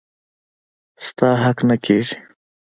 ستا 1.05 1.29
حق 1.43 1.57
نه 1.69 1.75
کيږي. 1.83 2.15